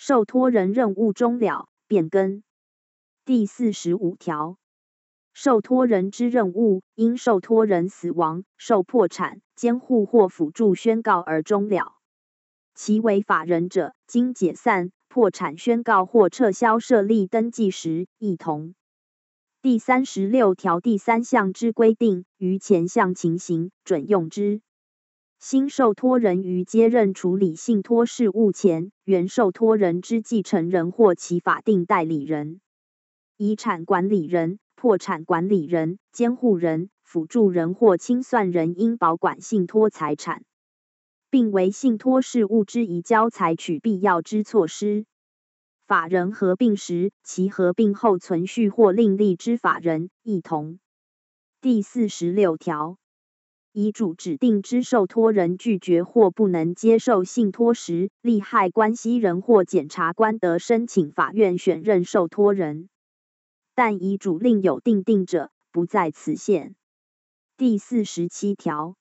[0.00, 2.44] 受托人任务终了，变更。
[3.24, 4.56] 第四十五条，
[5.34, 11.96] 受托人之任务因受托人死亡、受破产、监护或辅助宣告而终了，
[12.76, 18.76] 其为法人者，经解散、破产宣告或撤销设立登记时，一同。
[19.60, 24.62] 第三十六条第三项之规定，于前项情形准用之。
[25.40, 32.60] 新受托人于接任处理信托事务前，原受托人之继承人或其法定代理人、
[33.36, 40.44] 遗产管理人、破产管理人、监护人、辅助人或清算人应保管信托财产，
[41.30, 45.06] 并为信托事务之移交采取必要之措施。
[45.86, 50.80] 法人合并时，其合并后存续或另立之法人一同。
[51.60, 52.97] 第四十六条。
[53.80, 62.88] 遗嘱指定之受托人拒绝或不能接受信托时，利害关系人或检察官得申请法院选任受托人，
[63.76, 66.74] 但遗嘱另有定定者，不在此限。
[67.56, 68.96] 第四十七条，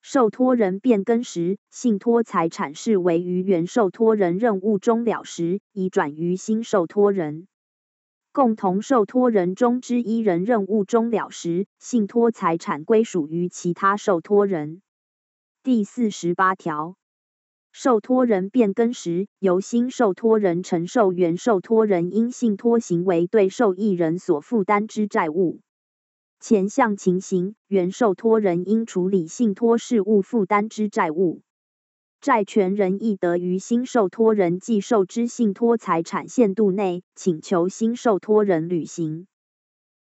[0.00, 7.46] 受托人变更时，信托财产视为于原受托人任务终了时，移转于新受托人。
[8.32, 14.82] 共同受托人中之一人任务终了时，信托财产归属于其他受托人。
[15.62, 16.96] 第四十八条，
[17.72, 25.60] 受托人变更时，由新受托人承受原受托人因信托行为对受益人所负担之债务。
[26.38, 31.42] 前项情形，原受托人应处理信托事务负担之债务。
[32.20, 39.28] 债权人亦得于新受托人继受之信托财产限度内，请求新受托人履行。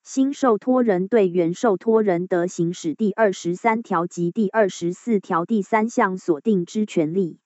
[0.03, 7.39] 新受托人对原受托人得行使第二十三条及第二十四条第三项所定之权利。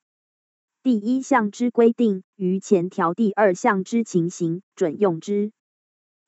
[0.82, 5.52] 第一项之规定，于前条第二项之情形准用之。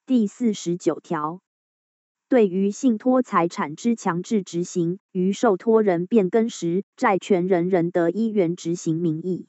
[0.05, 1.41] 第四十九条。
[2.33, 9.49] 对于信托财产之强制执行，于受托人变更时，债权人仍得依原执行名义，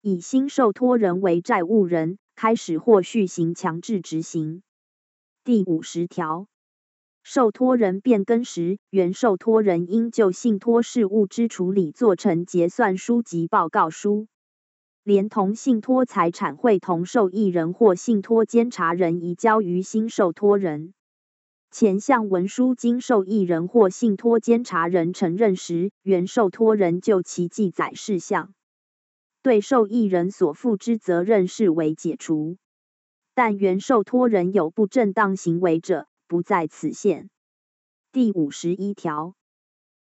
[0.00, 4.62] 以新受托人为债务人，开始或续行强制执行。
[5.44, 6.46] 第五十条，
[7.22, 14.28] 受托人变更时，原受托人应就信托事务之处理做成结算书及报告书，
[15.04, 20.94] 连同信托财产会同受益人或信托监察人移交于新受托人。
[21.70, 28.54] 前项文书经受益人或信托监察人承认时，原受托人就其记载事项，
[29.42, 32.56] 对受益人所负之责任视为解除。
[33.34, 37.28] 但原受托人有不正当行为者，不在此限。
[38.12, 39.34] 第五十一条，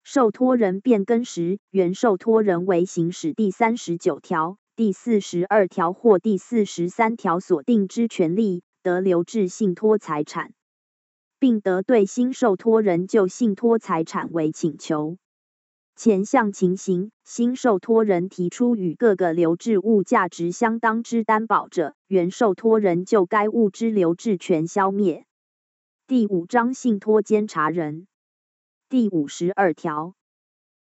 [0.02, 10.54] 受托人变更时，原受托人为行使第三十九条、第四十二条或第四十三条所定之权利，得留置信托财产。
[11.40, 15.16] 并得对新受托人就信托财产为请求。
[15.96, 25.24] 前项情形，新受托人提出与各个留置物价值相当之担保者，原受托人就该物之留置权消灭。
[26.06, 28.06] 第五章信托监察人
[28.88, 30.14] 第五十二条，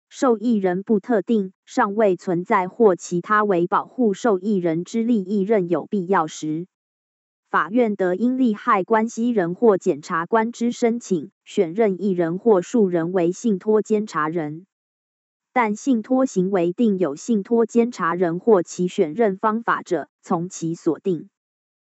[0.09, 6.68] 受益人不特定、尚未存在或其他为保护受益人之利益任有必要时。
[7.49, 14.67] 法院得因利害关系人或检察官之申请，选任一人或数人为信托监察人，
[15.51, 21.31] 但信托行为定有信托监察人或其选任方法者，从其所定。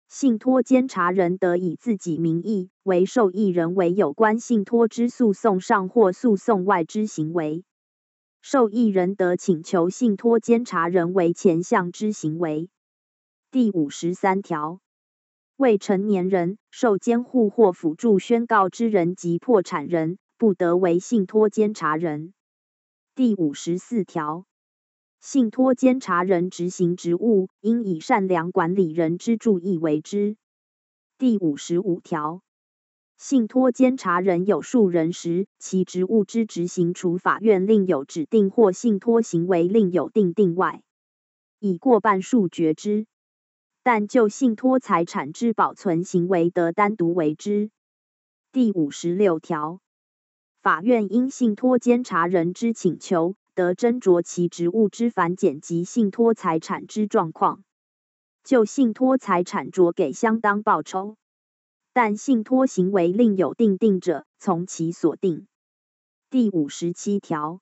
[0.06, 7.64] 信托监察人得以自己名义为受益人为有关信托之诉讼上或诉讼外之行为，
[8.40, 12.70] 受益人得请求信托监察人为前项之行为。
[13.50, 14.80] 第五十三条。
[15.60, 22.32] 未成年人受监护或辅助宣告之人及破产人，不得为信托监察人。
[23.14, 24.46] 第五十四条，
[25.20, 30.38] 信托监察人执行职务，应以善良管理人之注意为之。
[31.18, 32.40] 第五十五条，
[33.18, 40.80] 信托监察人有数人时，其职务之执行，除法院另有指定或信托行为另有定定外，
[41.58, 43.04] 以过半数决之。
[43.82, 47.70] 但就信托财产之保存行为得单独为之。
[48.52, 49.80] 第五十六条，
[50.60, 57.64] 法院因信托监察人之请求，得斟酌其职务之繁简及信托财产之状况，
[58.44, 61.16] 就信托财产酌给相当报酬。
[61.92, 65.46] 但信托行为另有定定者，从其所定。
[66.28, 67.60] 第五十七条。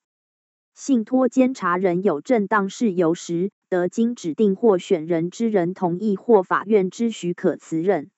[0.74, 8.10] 信托监察人有正当事由时，得经指定或选人之人同意或法院之许可辞任。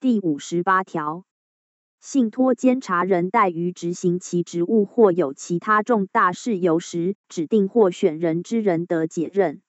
[0.00, 1.24] 第五十八条，
[2.00, 9.62] 信托监察人怠于执行其职务或有其他重大事由时，指定或选人之人得解任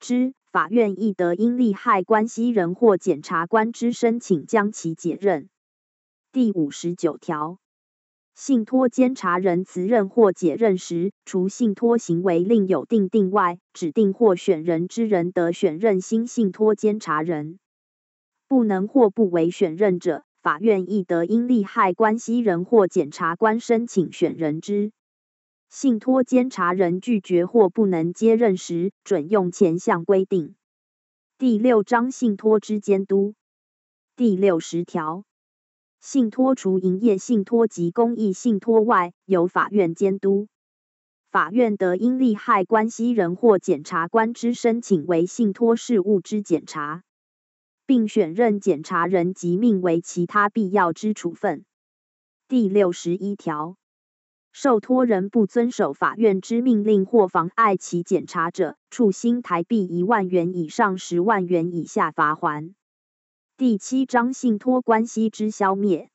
[0.00, 0.34] 之。
[0.50, 5.48] 法院亦得因利害关系人或检察官之申请，将其解任。
[6.30, 7.58] 第五十九条，
[8.44, 17.60] 信托监察人辞任或解任时，除信托行为另有定定外，指定或选人之人得选任新信托监察人。
[18.48, 24.90] 不能或不为选任者，法院亦得因利害关系人或检察官申请选人之。
[25.70, 30.56] 信托监察人拒绝或不能接任时，准用前项规定。
[31.38, 33.36] 第六章信托之监督
[34.16, 35.22] 第六十条，
[36.04, 40.48] 信托除营业信托及公益信托外，由法院监督。
[41.30, 47.04] 法院得因利害关系人或检察官之申请为信托事务之检查，
[47.86, 51.64] 并选任检察人及命为其他必要之处分。
[52.48, 53.76] 第六十一条。
[54.50, 62.74] 受托人不遵守法院之命令或妨碍其检查者，处新台币一万元以上十万元以下罚锾。
[63.58, 66.10] 第七章信托关系之消灭，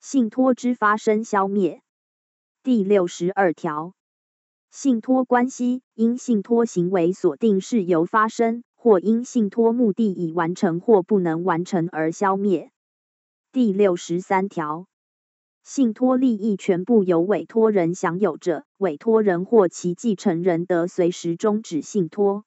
[0.00, 1.80] 信托之发生消灭。
[2.64, 3.94] 第六十二条，
[4.70, 12.72] 信托关系因信托行为所定事由发生，或因信托目的已完成或不能完成而消灭。
[13.52, 14.86] 第六十三条。
[15.62, 22.44] 信托利益全部由委托人享有者，委托人或其继承人得随时终止信托。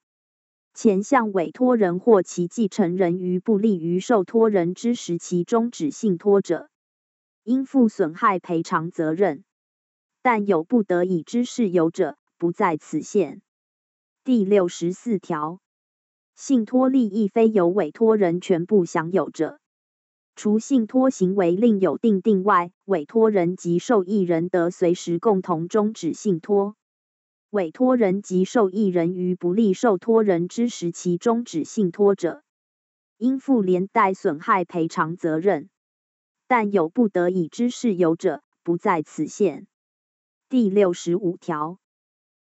[0.74, 6.69] 前向委托人或其继承人于不利于受托人之时其终止信托者，
[7.44, 9.44] 应负损害赔偿责任，
[10.21, 13.42] 但有不得已之事由者，不在此限。
[14.24, 15.60] 第六十四条，
[16.36, 19.60] 信托利益非由委托人全部享有者。
[20.36, 26.77] 除信托行为另有定定外，委托人及受益人得随时共同终止信托。
[27.50, 32.44] 委托人及受益人于不利受托人之时其终止信托者，
[33.18, 35.72] 应负连带损害赔偿责任，
[36.48, 39.66] 但有不得已之事由者，不在此限。
[40.48, 41.80] 第六十五条。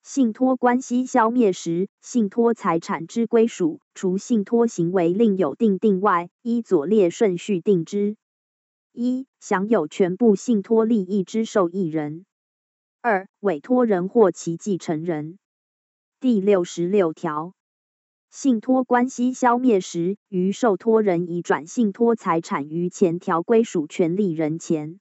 [0.01, 8.17] 信托关系消灭时，信托财产之归属，除信托行为另有定定外，依左列顺序定之：
[8.93, 12.23] 一、享有全部信托利益之受益人；
[13.09, 15.39] 二、委托人或其继承人。
[16.19, 17.53] 第六十六条，
[18.29, 24.99] 信托关系消灭时，于受托人已转信托财产于前条归属权利人前。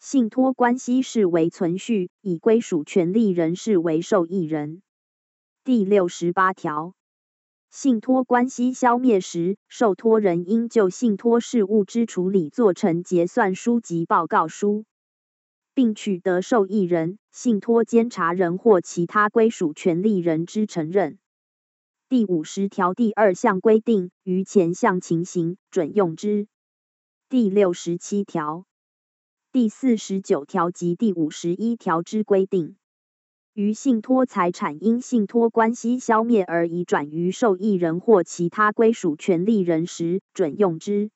[0.00, 4.82] 信托关系视为存续，以归属权利人视为受益人。
[5.62, 6.94] 第六十八条，
[7.70, 14.84] 信托关系消灭时，受托人应就信托事务之处理做成结算书及报告书，
[15.74, 21.18] 并取得受益人、信托监察人或其他归属权利人之承认。
[22.08, 26.48] 第五十条第二项规定，于前项情形准用之。
[27.28, 28.66] 第六十七条。
[29.52, 32.76] 第四十九条及第五十一条之规定，
[33.52, 41.10] 于信托财产因信托关系消灭而已转于受益人或其他归属权利人时，准用之。